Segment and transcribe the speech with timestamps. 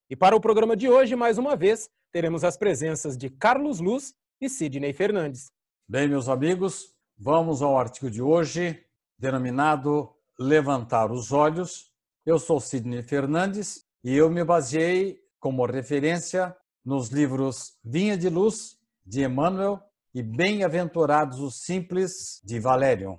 [0.08, 4.14] E para o programa de hoje, mais uma vez, teremos as presenças de Carlos Luz
[4.40, 5.50] e Sidney Fernandes.
[5.88, 8.80] Bem, meus amigos, vamos ao artigo de hoje,
[9.18, 11.90] denominado Levantar os Olhos.
[12.24, 18.78] Eu sou Sidney Fernandes e eu me baseei como referência nos livros Vinha de Luz,
[19.04, 19.80] de Emmanuel,
[20.14, 23.18] e Bem-aventurados os Simples, de Valérion.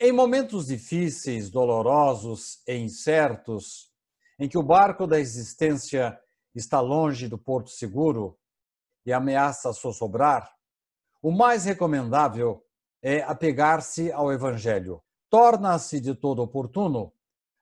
[0.00, 3.92] Em momentos difíceis, dolorosos e incertos,
[4.38, 6.18] em que o barco da existência
[6.54, 8.38] está longe do porto seguro
[9.04, 10.50] e ameaça sossobrar,
[11.22, 12.64] o mais recomendável
[13.02, 15.02] é apegar-se ao Evangelho.
[15.28, 17.12] Torna-se de todo oportuno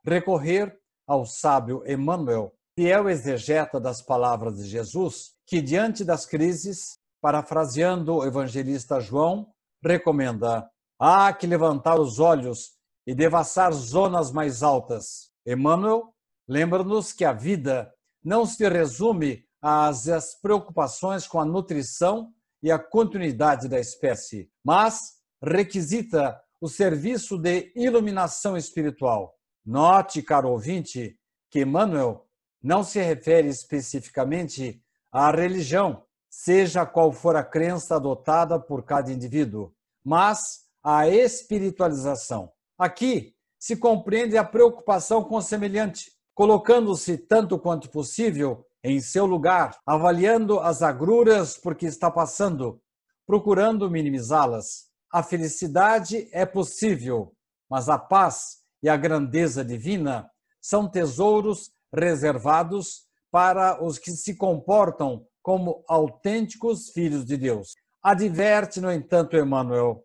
[0.04, 8.16] recorrer ao sábio Emmanuel fiel exegeta das palavras de Jesus, que diante das crises, parafraseando
[8.16, 9.52] o evangelista João,
[9.84, 12.72] recomenda: há que levantar os olhos
[13.06, 15.30] e devassar zonas mais altas.
[15.46, 16.14] Emmanuel
[16.48, 17.92] lembra-nos que a vida
[18.24, 20.06] não se resume às
[20.40, 28.56] preocupações com a nutrição e a continuidade da espécie, mas requisita o serviço de iluminação
[28.56, 29.34] espiritual.
[29.64, 31.18] Note, caro ouvinte,
[31.50, 32.24] que Emmanuel
[32.62, 39.74] não se refere especificamente à religião, seja qual for a crença adotada por cada indivíduo,
[40.04, 42.52] mas à espiritualização.
[42.78, 49.78] Aqui se compreende a preocupação com o semelhante, colocando-se tanto quanto possível em seu lugar,
[49.86, 52.80] avaliando as agruras por que está passando,
[53.26, 54.88] procurando minimizá-las.
[55.12, 57.32] A felicidade é possível,
[57.70, 60.28] mas a paz e a grandeza divina
[60.60, 67.74] são tesouros reservados para os que se comportam como autênticos filhos de Deus.
[68.02, 70.04] Adverte, no entanto, Emmanuel,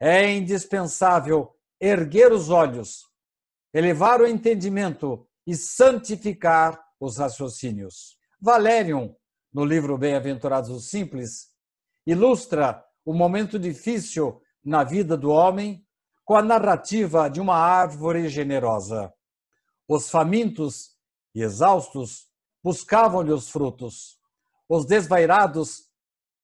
[0.00, 3.02] é indispensável erguer os olhos,
[3.72, 8.16] elevar o entendimento e santificar os raciocínios.
[8.40, 9.14] Valérium,
[9.52, 11.48] no livro Bem-aventurados os Simples,
[12.06, 15.84] ilustra o momento difícil na vida do homem
[16.24, 19.12] com a narrativa de uma árvore generosa.
[19.86, 20.93] Os famintos
[21.34, 22.28] e exaustos
[22.62, 24.18] buscavam-lhe os frutos.
[24.68, 25.90] Os desvairados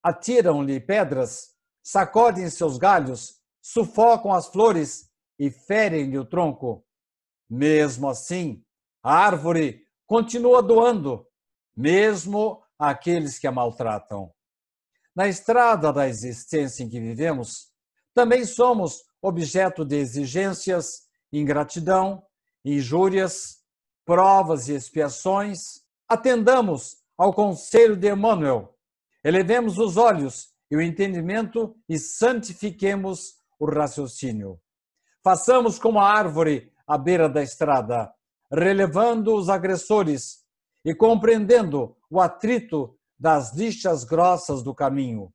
[0.03, 6.85] atiram-lhe pedras, sacodem seus galhos, sufocam as flores e ferem-lhe o tronco.
[7.49, 8.63] Mesmo assim,
[9.03, 11.27] a árvore continua doando,
[11.77, 14.33] mesmo àqueles que a maltratam.
[15.15, 17.71] Na estrada da existência em que vivemos,
[18.15, 22.23] também somos objeto de exigências, ingratidão,
[22.65, 23.60] injúrias,
[24.11, 28.77] provas e expiações, atendamos ao conselho de Emmanuel,
[29.23, 34.61] elevemos os olhos e o entendimento e santifiquemos o raciocínio.
[35.23, 38.13] Façamos como a árvore à beira da estrada,
[38.53, 40.45] relevando os agressores
[40.85, 45.33] e compreendendo o atrito das lixas grossas do caminho.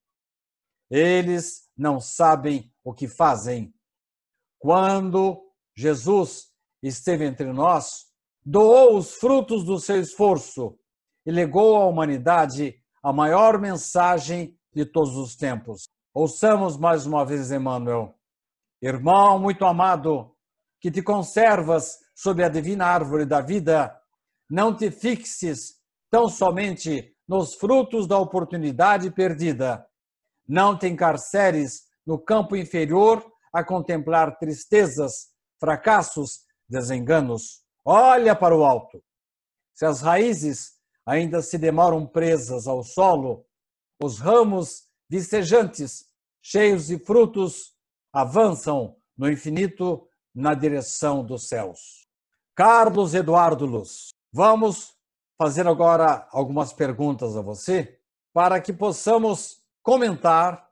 [0.91, 3.73] Eles não sabem o que fazem.
[4.59, 6.51] Quando Jesus
[6.83, 8.13] esteve entre nós,
[8.45, 10.77] doou os frutos do seu esforço
[11.25, 15.89] e legou à humanidade a maior mensagem de todos os tempos.
[16.13, 18.13] Ouçamos mais uma vez Emmanuel.
[18.81, 20.35] Irmão muito amado,
[20.79, 23.99] que te conservas sob a divina árvore da vida,
[24.47, 25.79] não te fixes
[26.11, 29.85] tão somente nos frutos da oportunidade perdida.
[30.47, 39.03] Não te encarceres no campo inferior a contemplar tristezas, fracassos, desenganos Olha para o alto.
[39.75, 40.73] Se as raízes
[41.05, 43.45] ainda se demoram presas ao solo,
[44.01, 46.09] os ramos vicejantes,
[46.41, 47.75] cheios de frutos,
[48.11, 52.07] avançam no infinito na direção dos céus.
[52.55, 54.95] Carlos Eduardo Luz, vamos
[55.37, 57.99] fazer agora algumas perguntas a você
[58.33, 60.69] para que possamos comentar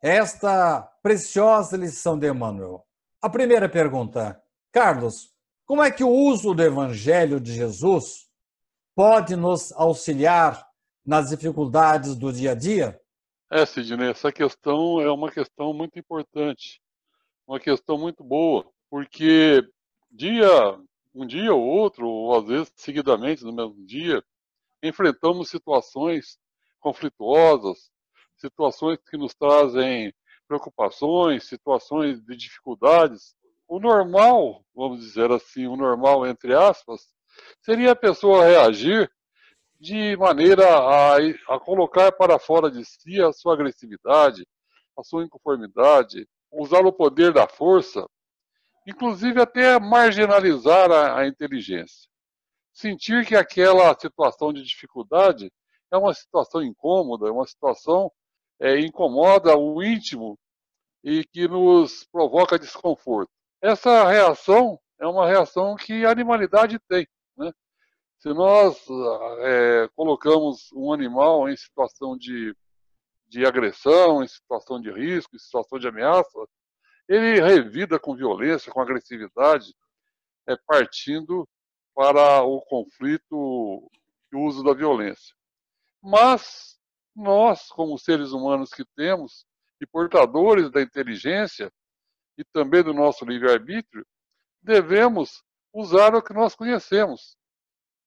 [0.00, 2.86] esta preciosa lição de Emmanuel.
[3.20, 4.42] A primeira pergunta,
[4.72, 5.36] Carlos,
[5.68, 8.26] como é que o uso do Evangelho de Jesus
[8.96, 10.66] pode nos auxiliar
[11.04, 12.98] nas dificuldades do dia a dia?
[13.50, 16.80] É, Sidney, essa questão é uma questão muito importante,
[17.46, 19.62] uma questão muito boa, porque
[20.10, 20.48] dia,
[21.14, 24.24] um dia ou outro, ou às vezes seguidamente no mesmo dia,
[24.82, 26.38] enfrentamos situações
[26.80, 27.90] conflituosas,
[28.38, 30.14] situações que nos trazem
[30.46, 33.36] preocupações, situações de dificuldades.
[33.68, 37.02] O normal, vamos dizer assim, o normal entre aspas,
[37.60, 39.12] seria a pessoa reagir
[39.78, 41.16] de maneira a,
[41.48, 44.48] a colocar para fora de si a sua agressividade,
[44.96, 48.08] a sua inconformidade, usar o poder da força,
[48.86, 52.08] inclusive até marginalizar a, a inteligência.
[52.72, 55.52] Sentir que aquela situação de dificuldade
[55.92, 58.10] é uma situação incômoda, é uma situação
[58.58, 60.38] é, incomoda o íntimo
[61.04, 63.30] e que nos provoca desconforto.
[63.60, 67.06] Essa reação é uma reação que a animalidade tem.
[67.36, 67.52] Né?
[68.18, 68.84] Se nós
[69.40, 72.54] é, colocamos um animal em situação de,
[73.28, 76.38] de agressão, em situação de risco, em situação de ameaça,
[77.08, 79.74] ele revida com violência, com agressividade,
[80.46, 81.48] é, partindo
[81.94, 83.90] para o conflito
[84.32, 85.34] e o uso da violência.
[86.00, 86.78] Mas
[87.14, 89.44] nós, como seres humanos que temos,
[89.80, 91.72] e portadores da inteligência
[92.38, 94.06] e também do nosso livre-arbítrio,
[94.62, 95.42] devemos
[95.74, 97.36] usar o que nós conhecemos,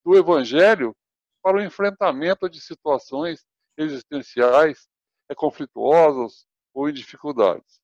[0.03, 0.95] do Evangelho
[1.43, 3.45] para o enfrentamento de situações
[3.77, 4.87] existenciais,
[5.29, 7.81] é, conflituosas ou em dificuldades.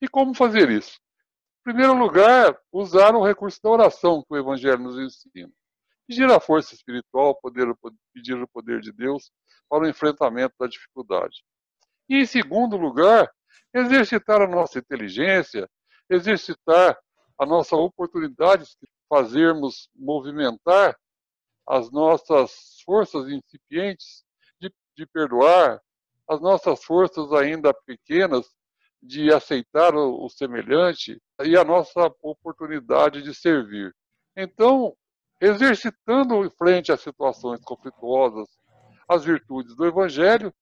[0.00, 0.98] E como fazer isso?
[1.60, 5.52] Em primeiro lugar, usar o recurso da oração que o Evangelho nos ensina.
[6.06, 7.66] Pedir a força espiritual, poder,
[8.14, 9.30] pedir o poder de Deus
[9.68, 11.44] para o enfrentamento da dificuldade.
[12.08, 13.32] E, em segundo lugar,
[13.76, 15.68] exercitar a nossa inteligência,
[16.08, 16.98] exercitar
[17.38, 20.96] a nossa oportunidade de fazermos movimentar
[21.68, 24.24] as nossas forças incipientes
[24.60, 25.80] de, de perdoar,
[26.28, 28.46] as nossas forças ainda pequenas
[29.02, 33.94] de aceitar o, o semelhante e a nossa oportunidade de servir.
[34.36, 34.96] Então,
[35.40, 38.48] exercitando frente às situações conflituosas
[39.08, 40.52] as virtudes do Evangelho,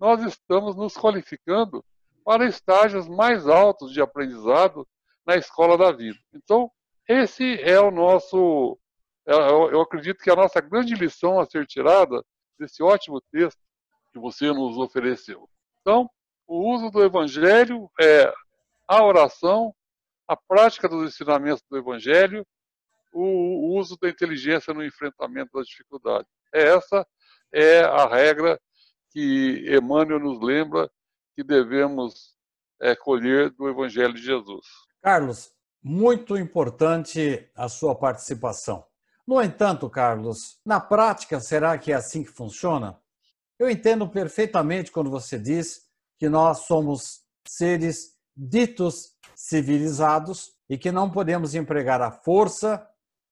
[0.00, 1.84] nós estamos nos qualificando
[2.24, 4.86] para estágios mais altos de aprendizado
[5.26, 6.18] na escola da vida.
[6.32, 6.70] Então,
[7.08, 8.78] esse é o nosso
[9.24, 12.24] eu acredito que a nossa grande lição a ser tirada
[12.58, 13.60] desse ótimo texto
[14.12, 15.48] que você nos ofereceu.
[15.80, 16.10] Então,
[16.46, 18.32] o uso do Evangelho é
[18.88, 19.74] a oração,
[20.26, 22.44] a prática dos ensinamentos do Evangelho,
[23.12, 26.28] o uso da inteligência no enfrentamento das dificuldades.
[26.52, 27.06] Essa
[27.52, 28.60] é a regra
[29.10, 30.90] que Emmanuel nos lembra
[31.34, 32.34] que devemos
[32.80, 34.66] é, colher do Evangelho de Jesus.
[35.00, 35.50] Carlos,
[35.82, 38.84] muito importante a sua participação.
[39.26, 43.00] No entanto, Carlos, na prática, será que é assim que funciona?
[43.58, 45.82] Eu entendo perfeitamente quando você diz
[46.18, 52.86] que nós somos seres ditos civilizados e que não podemos empregar a força,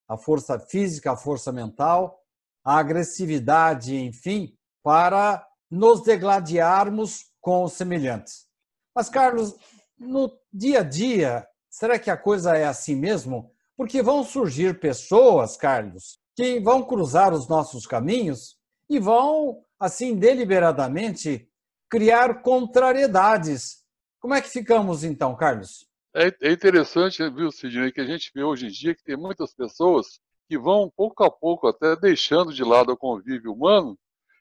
[0.08, 2.20] a força física, a força mental,
[2.64, 8.46] a agressividade, enfim, para nos degladiarmos com os semelhantes.
[8.94, 9.56] Mas, Carlos,
[9.98, 13.52] no dia a dia, será que a coisa é assim mesmo?
[13.76, 18.56] Porque vão surgir pessoas, Carlos, que vão cruzar os nossos caminhos
[18.88, 21.48] e vão, assim, deliberadamente
[21.88, 23.84] criar contrariedades.
[24.20, 25.86] Como é que ficamos então, Carlos?
[26.14, 29.54] É, é interessante, viu, Sidney, que a gente vê hoje em dia que tem muitas
[29.54, 33.96] pessoas que vão pouco a pouco até deixando de lado o convívio humano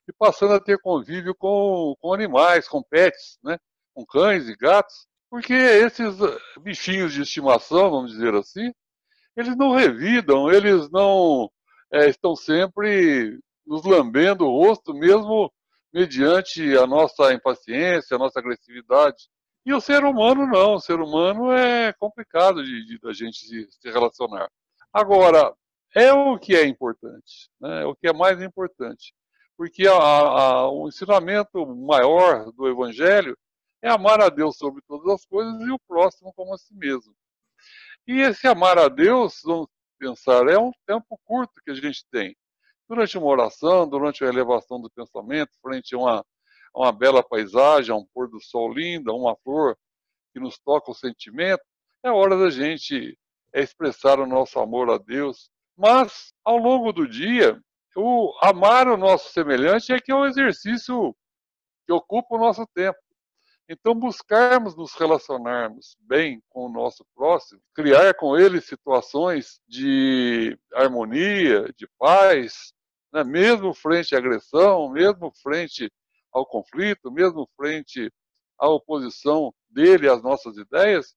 [0.09, 3.59] e passando a ter convívio com, com animais, com pets, né?
[3.93, 6.17] com cães e gatos, porque esses
[6.61, 8.73] bichinhos de estimação, vamos dizer assim,
[9.37, 11.49] eles não revidam, eles não
[11.93, 15.51] é, estão sempre nos lambendo o rosto, mesmo
[15.93, 19.29] mediante a nossa impaciência, a nossa agressividade.
[19.63, 23.67] E o ser humano não, o ser humano é complicado de, de da gente se,
[23.69, 24.49] se, relacionar.
[24.91, 25.53] Agora,
[25.95, 27.83] é o que é importante, né?
[27.83, 29.13] é o que é mais importante,
[29.59, 33.37] porque a, a, o ensinamento maior do Evangelho
[33.81, 37.13] é amar a Deus sobre todas as coisas e o próximo como a si mesmo.
[38.07, 39.67] E esse amar a Deus, vamos
[39.99, 42.37] pensar, é um tempo curto que a gente tem.
[42.87, 46.19] Durante uma oração, durante a elevação do pensamento, frente a uma,
[46.73, 49.77] a uma bela paisagem, a um pôr do sol lindo, a uma flor
[50.33, 51.63] que nos toca o sentimento,
[52.01, 53.19] é hora da gente
[53.53, 55.51] expressar o nosso amor a Deus.
[55.75, 57.61] Mas, ao longo do dia,
[57.99, 61.15] o amar o nosso semelhante é que é um exercício
[61.85, 62.97] que ocupa o nosso tempo.
[63.67, 71.71] Então, buscarmos nos relacionarmos bem com o nosso próximo, criar com ele situações de harmonia,
[71.77, 72.73] de paz,
[73.13, 73.23] né?
[73.23, 75.91] mesmo frente à agressão, mesmo frente
[76.31, 78.11] ao conflito, mesmo frente
[78.57, 81.15] à oposição dele às nossas ideias,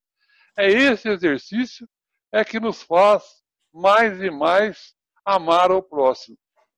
[0.58, 1.88] é esse exercício
[2.32, 3.22] é que nos faz
[3.72, 6.36] mais e mais amar ao próximo,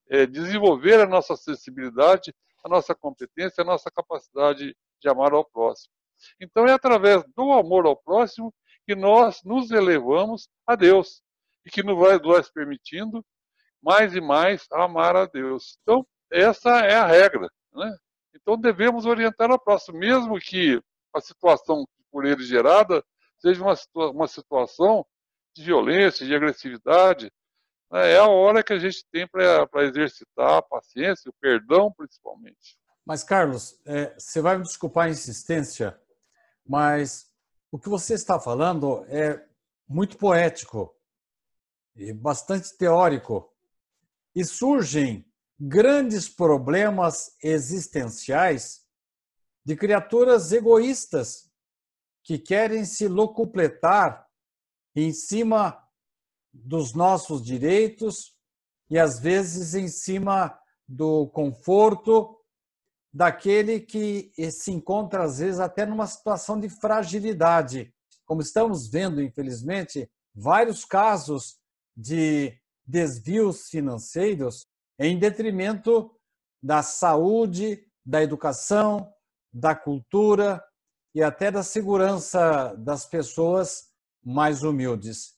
[0.09, 2.35] é desenvolver a nossa sensibilidade,
[2.65, 5.93] a nossa competência, a nossa capacidade de amar ao próximo.
[6.41, 8.53] Então é através do amor ao próximo
[8.87, 11.23] que nós nos elevamos a Deus
[11.65, 13.25] e que nos vai nos permitindo
[13.83, 15.79] mais e mais amar a Deus.
[15.83, 17.97] Então essa é a regra, né?
[18.35, 20.81] Então devemos orientar ao próximo, mesmo que
[21.15, 23.05] a situação por ele gerada
[23.39, 23.75] seja uma,
[24.11, 25.07] uma situação
[25.55, 27.31] de violência, de agressividade?
[27.93, 32.79] É a hora que a gente tem para exercitar a paciência, o perdão principalmente.
[33.05, 35.99] Mas, Carlos, é, você vai me desculpar a insistência,
[36.67, 37.31] mas
[37.71, 39.45] o que você está falando é
[39.87, 40.95] muito poético
[41.95, 43.53] e bastante teórico.
[44.35, 45.25] E surgem
[45.61, 48.85] grandes problemas existenciais
[49.65, 51.51] de criaturas egoístas
[52.23, 54.27] que querem se locupletar
[54.97, 55.84] em cima
[56.55, 58.35] dos nossos direitos
[58.89, 60.57] e às vezes em cima
[60.87, 62.39] do conforto
[63.13, 67.93] daquele que se encontra às vezes até numa situação de fragilidade.
[68.25, 71.59] Como estamos vendo, infelizmente, vários casos
[71.97, 74.67] de desvios financeiros
[74.99, 76.11] em detrimento
[76.63, 79.13] da saúde, da educação,
[79.53, 80.63] da cultura
[81.15, 83.91] e até da segurança das pessoas
[84.25, 85.34] mais humildes.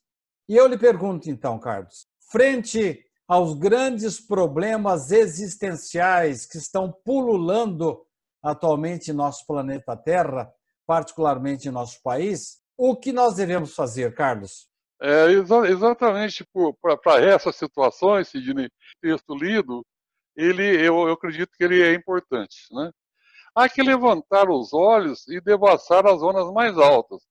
[0.48, 8.06] E eu lhe pergunto então, Carlos, frente aos grandes problemas existenciais que estão pululando
[8.42, 10.52] atualmente em nosso planeta Terra,
[10.86, 14.68] particularmente em nosso país, o que nós devemos fazer, Carlos?
[15.00, 16.46] É, exa exatamente
[16.80, 19.84] para essas situações, Sidney, texto lido,
[20.36, 22.66] ele, eu, eu, acredito que ele é importante.
[22.70, 22.90] Né?
[23.54, 27.22] Há que levantar os olhos e devassar as zonas mais altas.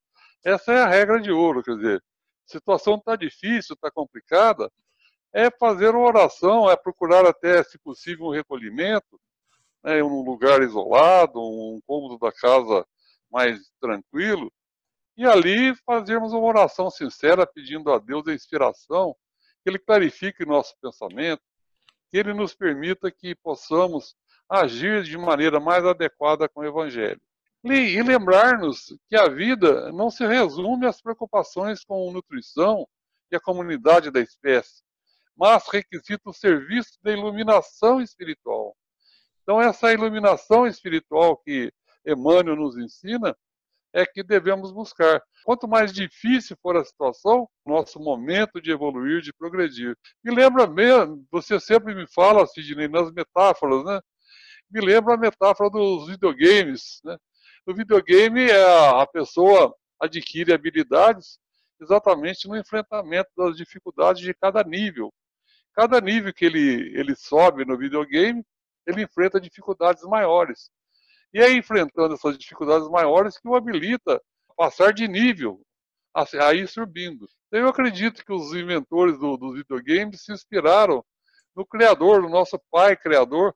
[0.43, 2.03] Essa é a regra de ouro, quer dizer,
[2.45, 4.71] situação está difícil, está complicada,
[5.33, 9.19] é fazer uma oração, é procurar até, se possível, um recolhimento,
[9.83, 12.85] né, um lugar isolado, um cômodo da casa
[13.29, 14.51] mais tranquilo,
[15.17, 19.15] e ali fazermos uma oração sincera pedindo a Deus a inspiração,
[19.63, 21.41] que Ele clarifique nosso pensamento,
[22.09, 24.15] que Ele nos permita que possamos
[24.47, 27.21] agir de maneira mais adequada com o Evangelho.
[27.67, 32.87] E lembrar-nos que a vida não se resume às preocupações com nutrição
[33.31, 34.83] e a comunidade da espécie,
[35.35, 38.77] mas requisita o serviço da iluminação espiritual.
[39.41, 41.73] Então, essa iluminação espiritual que
[42.05, 43.35] Emmanuel nos ensina
[43.91, 45.19] é que devemos buscar.
[45.43, 49.97] Quanto mais difícil for a situação, nosso momento de evoluir, de progredir.
[50.23, 53.99] Me lembra mesmo, você sempre me fala, Sidney, nas metáforas, né?
[54.69, 57.17] Me lembra a metáfora dos videogames, né?
[57.65, 61.39] No videogame, é a pessoa adquire habilidades
[61.81, 65.13] exatamente no enfrentamento das dificuldades de cada nível.
[65.73, 68.45] Cada nível que ele, ele sobe no videogame,
[68.87, 70.69] ele enfrenta dificuldades maiores.
[71.33, 75.61] E é enfrentando essas dificuldades maiores que o habilita a passar de nível,
[76.13, 77.27] a, ir subindo.
[77.47, 81.03] Então, eu acredito que os inventores do, dos videogames se inspiraram
[81.55, 83.53] no Criador, no nosso Pai Criador,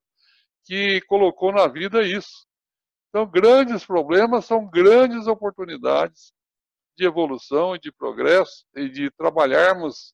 [0.65, 2.48] que colocou na vida isso.
[3.09, 6.31] Então, grandes problemas são grandes oportunidades
[6.95, 10.13] de evolução e de progresso e de trabalharmos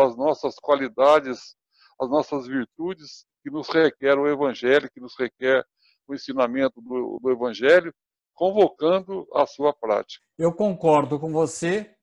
[0.00, 1.54] as nossas qualidades,
[2.00, 5.64] as nossas virtudes que nos requer o Evangelho, que nos requer
[6.08, 7.94] o ensinamento do, do Evangelho,
[8.34, 10.24] convocando a sua prática.
[10.36, 11.94] Eu concordo com você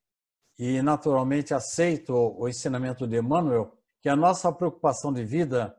[0.58, 5.76] e, naturalmente, aceito o ensinamento de Emmanuel que a nossa preocupação de vida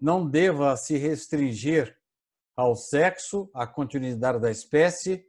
[0.00, 1.99] não deva se restringir
[2.56, 5.24] ao sexo, à continuidade da espécie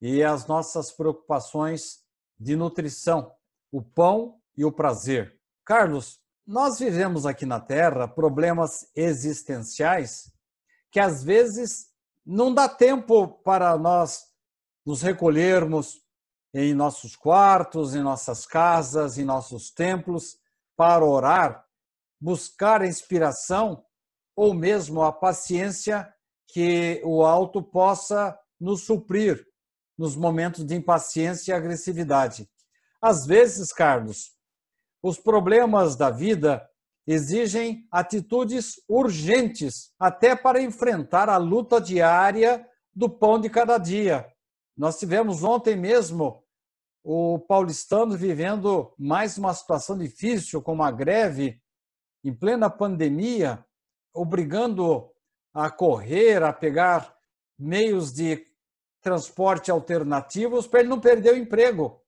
[0.00, 2.04] e às nossas preocupações
[2.38, 3.32] de nutrição,
[3.72, 5.38] o pão e o prazer.
[5.64, 10.32] Carlos, nós vivemos aqui na Terra problemas existenciais
[10.90, 11.90] que às vezes
[12.24, 14.24] não dá tempo para nós
[14.84, 16.00] nos recolhermos
[16.54, 20.38] em nossos quartos, em nossas casas, em nossos templos,
[20.76, 21.66] para orar,
[22.20, 23.84] buscar inspiração
[24.34, 26.12] ou mesmo a paciência
[26.48, 29.46] que o alto possa nos suprir
[29.98, 32.48] nos momentos de impaciência e agressividade.
[33.00, 34.32] Às vezes, Carlos,
[35.02, 36.68] os problemas da vida
[37.06, 44.26] exigem atitudes urgentes, até para enfrentar a luta diária do pão de cada dia.
[44.76, 46.42] Nós tivemos ontem mesmo
[47.04, 51.62] o paulistano vivendo mais uma situação difícil, como a greve,
[52.24, 53.64] em plena pandemia,
[54.12, 55.08] obrigando
[55.56, 57.16] a correr, a pegar
[57.58, 58.44] meios de
[59.00, 61.98] transporte alternativos para ele não perder o emprego.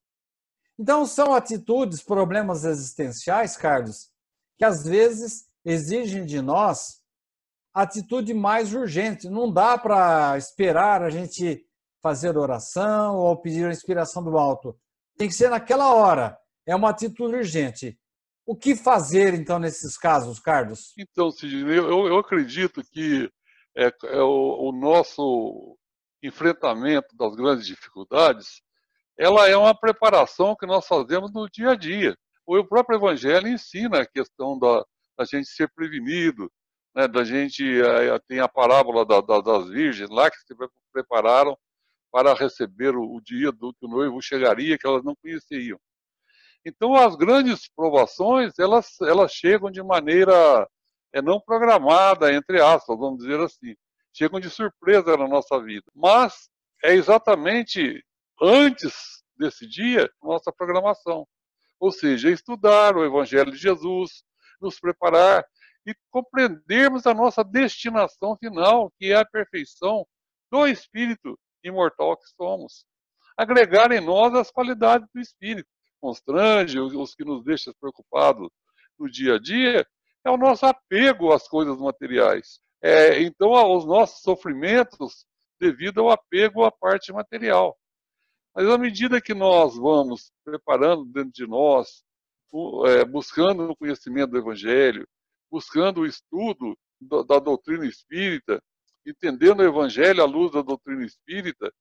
[0.79, 4.11] Então, são atitudes, problemas existenciais, Carlos,
[4.59, 7.01] que às vezes exigem de nós
[7.73, 9.31] atitude mais urgente.
[9.31, 11.65] Não dá para esperar a gente
[12.03, 14.79] fazer oração ou pedir a inspiração do alto.
[15.17, 16.39] Tem que ser naquela hora.
[16.67, 17.99] É uma atitude urgente.
[18.45, 20.93] O que fazer, então, nesses casos, Carlos?
[20.99, 23.31] Então, Sidney, eu, eu acredito que
[23.79, 25.79] é, é o, o nosso
[26.21, 28.61] enfrentamento das grandes dificuldades,
[29.17, 32.17] ela é uma preparação que nós fazemos no dia a dia.
[32.45, 34.85] O próprio Evangelho ensina a questão da,
[35.17, 36.51] da gente ser prevenido,
[36.95, 40.55] né, da gente é, tem a parábola da, da, das virgens lá que se
[40.93, 41.57] prepararam
[42.11, 45.79] para receber o, o dia do que o noivo chegaria, que elas não conheciam.
[46.65, 50.69] Então, as grandes provações, elas, elas chegam de maneira
[51.13, 53.75] é, não programada, entre aspas, vamos dizer assim
[54.19, 55.85] chegam de surpresa na nossa vida.
[55.95, 56.51] Mas
[56.83, 58.05] é exatamente
[58.41, 61.27] antes desse dia nossa programação.
[61.79, 64.25] Ou seja, estudar o Evangelho de Jesus,
[64.61, 65.45] nos preparar
[65.87, 70.05] e compreendermos a nossa destinação final, que é a perfeição
[70.51, 72.85] do Espírito imortal que somos.
[73.37, 75.69] Agregar em nós as qualidades do Espírito.
[76.01, 78.49] Constrange os que nos deixam preocupados
[78.99, 79.87] no dia a dia
[80.25, 82.61] é o nosso apego às coisas materiais.
[82.83, 85.27] É, então, os nossos sofrimentos
[85.61, 87.77] devido ao apego à parte material.
[88.55, 92.03] Mas à medida que nós vamos preparando dentro de nós,
[92.87, 95.07] é, buscando o conhecimento do Evangelho,
[95.51, 98.61] buscando o estudo da doutrina espírita,
[99.07, 101.73] entendendo o Evangelho à luz da doutrina espírita,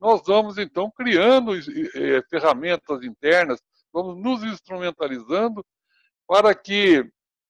[0.00, 3.60] nós vamos então criando é, ferramentas internas,
[3.92, 5.64] vamos nos instrumentalizando
[6.26, 7.08] para que,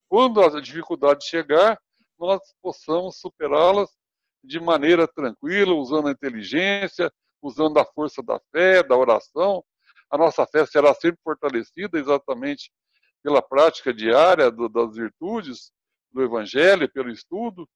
[0.08, 1.78] quando a dificuldade chegar,
[2.18, 3.90] nós possamos superá-las
[4.42, 9.64] de maneira tranquila, usando a inteligência, usando a força da fé, da oração.
[10.10, 12.70] A nossa fé será sempre fortalecida exatamente
[13.22, 15.72] pela prática diária do, das virtudes
[16.12, 17.68] do Evangelho, pelo estudo.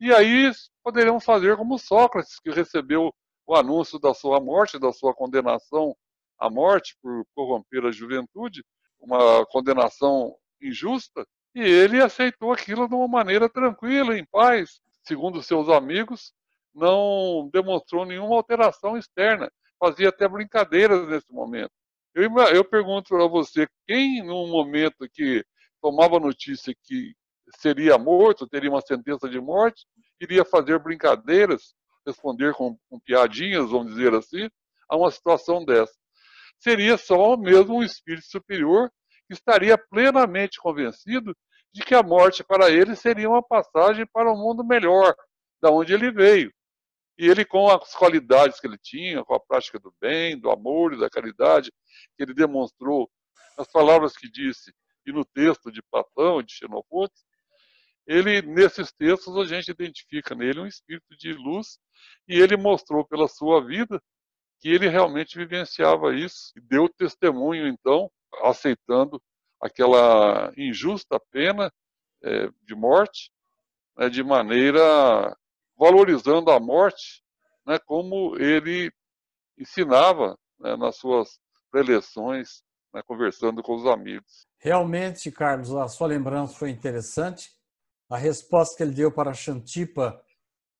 [0.00, 0.52] E aí
[0.84, 3.12] poderemos fazer como Sócrates, que recebeu
[3.46, 5.96] o anúncio da sua morte, da sua condenação
[6.38, 8.64] à morte por corromper a juventude,
[9.00, 11.26] uma condenação injusta,
[11.58, 14.80] e ele aceitou aquilo de uma maneira tranquila, em paz.
[15.02, 16.32] Segundo seus amigos,
[16.72, 19.50] não demonstrou nenhuma alteração externa.
[19.76, 21.72] Fazia até brincadeiras nesse momento.
[22.14, 25.44] Eu, eu pergunto a você, quem num momento que
[25.82, 27.12] tomava notícia que
[27.56, 29.84] seria morto, teria uma sentença de morte,
[30.20, 31.74] iria fazer brincadeiras,
[32.06, 34.48] responder com, com piadinhas, vamos dizer assim,
[34.88, 35.94] a uma situação dessa?
[36.60, 38.90] Seria só mesmo um espírito superior
[39.26, 41.36] que estaria plenamente convencido
[41.72, 45.14] de que a morte para ele seria uma passagem para um mundo melhor,
[45.60, 46.52] da onde ele veio.
[47.18, 50.94] E ele, com as qualidades que ele tinha, com a prática do bem, do amor
[50.94, 51.72] e da caridade,
[52.16, 53.10] que ele demonstrou
[53.56, 54.72] nas palavras que disse
[55.04, 57.14] e no texto de Platão, de Xenofonte,
[58.06, 61.78] ele, nesses textos, a gente identifica nele um espírito de luz
[62.26, 64.02] e ele mostrou pela sua vida
[64.60, 68.10] que ele realmente vivenciava isso e deu testemunho, então,
[68.42, 69.20] aceitando
[69.60, 71.72] aquela injusta pena
[72.22, 73.30] é, de morte,
[73.96, 75.36] né, de maneira
[75.76, 77.22] valorizando a morte,
[77.66, 78.92] né, como ele
[79.56, 81.40] ensinava né, nas suas
[81.70, 84.46] preleções, né, conversando com os amigos.
[84.58, 87.50] Realmente, Carlos, a sua lembrança foi interessante.
[88.10, 90.20] A resposta que ele deu para Xantipa,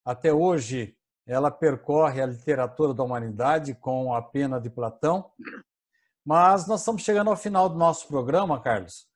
[0.05, 5.31] até hoje, ela percorre a literatura da humanidade com a pena de Platão.
[6.29, 9.09] Mas nós estamos chegando ao final do nosso programa, Carlos.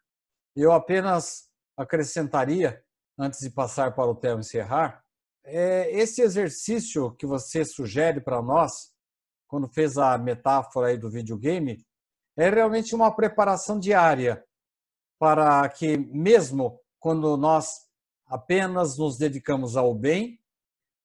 [0.57, 1.47] Eu apenas
[1.77, 2.83] acrescentaria,
[3.19, 5.05] antes de passar para o Theo encerrar,
[5.45, 8.95] é, esse exercício que você sugere para nós,
[9.47, 11.85] quando fez a metáfora aí do videogame,
[12.35, 14.43] é realmente uma preparação diária
[15.19, 17.91] para que, mesmo quando nós
[18.25, 20.41] apenas nos dedicamos ao bem,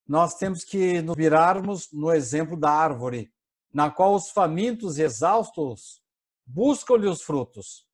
[0.07, 3.29] nós temos que nos virarmos no exemplo da árvore
[3.73, 6.01] na qual os famintos e exaustos
[6.45, 7.87] buscam-lhe os frutos.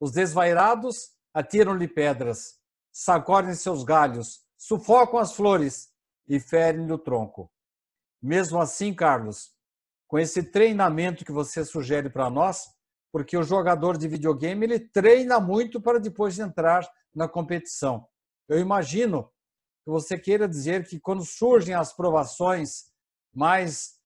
[0.00, 2.58] Os desvairados atiram-lhe pedras,
[2.92, 5.90] sacodem seus galhos, sufocam as flores
[6.26, 7.50] e ferem-lhe o tronco.
[8.22, 9.52] Mesmo assim, Carlos,
[10.06, 12.66] com esse treinamento que você sugere para nós,
[13.12, 18.06] porque o jogador de videogame ele treina muito para depois entrar na competição.
[18.48, 19.24] Eu imagino
[19.84, 22.90] que você queira dizer que quando surgem as provações
[23.34, 23.97] mais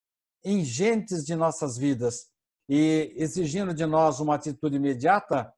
[0.43, 2.27] ingentes de nossas vidas
[2.67, 5.53] e exigindo de nós uma atitude imediata,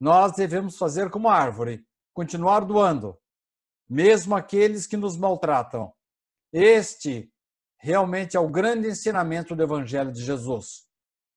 [0.00, 3.18] nós devemos fazer como a árvore, continuar doando,
[3.88, 5.92] mesmo aqueles que nos maltratam.
[6.52, 7.30] Este
[7.78, 10.86] realmente é o grande ensinamento do Evangelho de Jesus.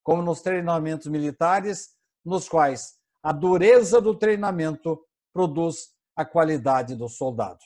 [0.04, 1.90] Como nos treinamentos militares,
[2.24, 7.60] nos quais a dureza do treinamento produz a qualidade do soldado.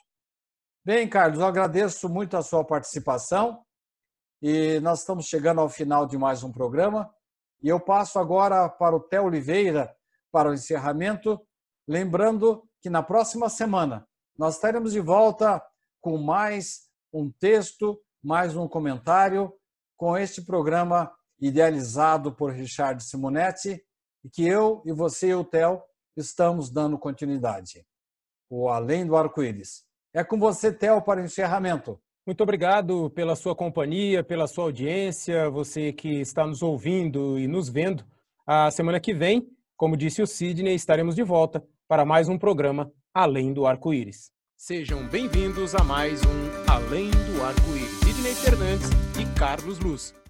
[0.83, 3.63] Bem, Carlos, eu agradeço muito a sua participação
[4.41, 7.13] e nós estamos chegando ao final de mais um programa.
[7.61, 9.95] E eu passo agora para o Theo Oliveira
[10.31, 11.39] para o encerramento,
[11.87, 15.61] lembrando que na próxima semana nós estaremos de volta
[15.99, 19.53] com mais um texto, mais um comentário
[19.97, 23.83] com este programa idealizado por Richard Simonetti
[24.23, 25.83] e que eu e você e o Theo
[26.15, 27.85] estamos dando continuidade.
[28.49, 29.83] O Além do Arco-Íris.
[30.13, 32.01] É com você, Theo, para o encerramento.
[32.25, 37.67] Muito obrigado pela sua companhia, pela sua audiência, você que está nos ouvindo e nos
[37.67, 38.05] vendo.
[38.45, 42.91] A semana que vem, como disse o Sidney, estaremos de volta para mais um programa
[43.11, 44.31] Além do Arco-Íris.
[44.55, 47.99] Sejam bem-vindos a mais um Além do Arco-Íris.
[48.03, 50.21] Sidney Fernandes e Carlos Luz.